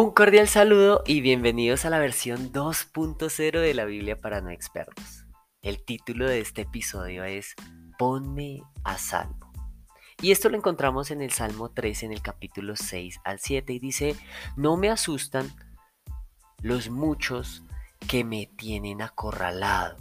[0.00, 5.26] Un cordial saludo y bienvenidos a la versión 2.0 de la Biblia para no expertos.
[5.60, 7.56] El título de este episodio es
[7.98, 9.52] Ponme a salvo.
[10.22, 13.80] Y esto lo encontramos en el Salmo 3 en el capítulo 6 al 7 y
[13.80, 14.14] dice,
[14.54, 15.50] no me asustan
[16.62, 17.64] los muchos
[18.06, 19.96] que me tienen acorralado.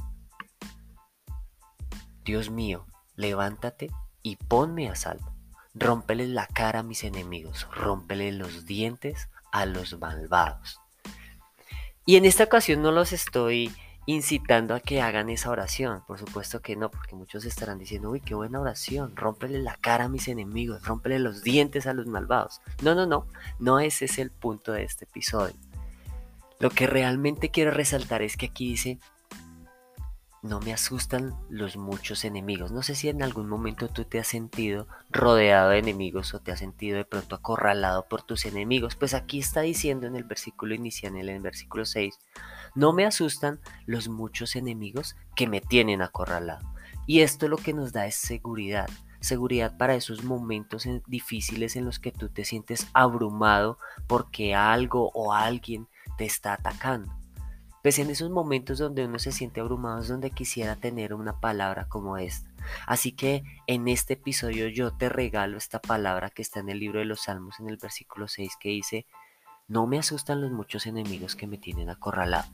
[2.23, 2.85] Dios mío,
[3.15, 3.89] levántate
[4.21, 5.33] y ponme a salvo.
[5.73, 10.79] Rómpeles la cara a mis enemigos, rómpeles los dientes a los malvados.
[12.05, 13.71] Y en esta ocasión no los estoy
[14.05, 18.21] incitando a que hagan esa oración, por supuesto que no, porque muchos estarán diciendo, uy,
[18.21, 22.61] qué buena oración, rómpele la cara a mis enemigos, rómpele los dientes a los malvados.
[22.81, 23.27] No, no, no,
[23.59, 25.55] no ese es el punto de este episodio.
[26.59, 28.99] Lo que realmente quiero resaltar es que aquí dice,
[30.47, 32.71] no me asustan los muchos enemigos.
[32.71, 36.51] No sé si en algún momento tú te has sentido rodeado de enemigos o te
[36.51, 38.95] has sentido de pronto acorralado por tus enemigos.
[38.95, 42.17] Pues aquí está diciendo en el versículo inicial, en el versículo 6,
[42.75, 46.73] no me asustan los muchos enemigos que me tienen acorralado.
[47.05, 48.89] Y esto lo que nos da es seguridad.
[49.19, 55.33] Seguridad para esos momentos difíciles en los que tú te sientes abrumado porque algo o
[55.33, 57.16] alguien te está atacando.
[57.83, 61.87] Pues en esos momentos donde uno se siente abrumado es donde quisiera tener una palabra
[61.87, 62.49] como esta.
[62.85, 66.99] Así que en este episodio yo te regalo esta palabra que está en el libro
[66.99, 69.05] de los Salmos en el versículo 6 que dice,
[69.67, 72.49] no me asustan los muchos enemigos que me tienen acorralado.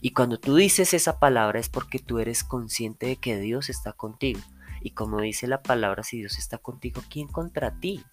[0.00, 3.92] Y cuando tú dices esa palabra es porque tú eres consciente de que Dios está
[3.92, 4.40] contigo.
[4.82, 8.04] Y como dice la palabra, si Dios está contigo, ¿quién contra ti?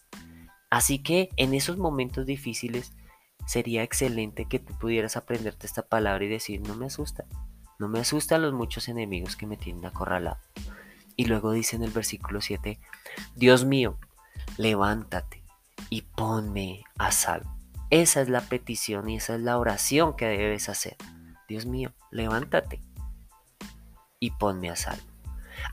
[0.70, 2.94] Así que en esos momentos difíciles
[3.46, 7.26] sería excelente que tú pudieras aprenderte esta palabra y decir, no me asusta,
[7.80, 10.40] no me asustan los muchos enemigos que me tienen acorralado.
[11.16, 12.80] Y luego dice en el versículo 7,
[13.36, 13.98] Dios mío,
[14.58, 15.44] levántate
[15.90, 17.56] y ponme a salvo.
[17.90, 20.96] Esa es la petición y esa es la oración que debes hacer.
[21.48, 22.82] Dios mío, levántate
[24.20, 25.04] y ponme a salvo.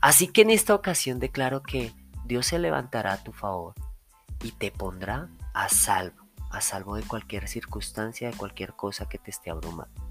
[0.01, 1.93] Así que en esta ocasión declaro que
[2.25, 3.73] Dios se levantará a tu favor
[4.43, 9.31] y te pondrá a salvo a salvo de cualquier circunstancia, de cualquier cosa que te
[9.31, 10.09] esté abrumando.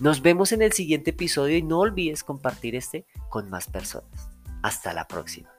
[0.00, 4.28] Nos vemos en el siguiente episodio y no olvides compartir este con más personas.
[4.62, 5.50] Hasta la próxima.